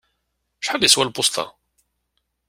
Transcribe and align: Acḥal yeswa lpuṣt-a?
Acḥal 0.61 0.81
yeswa 0.83 1.03
lpuṣt-a? 1.03 1.45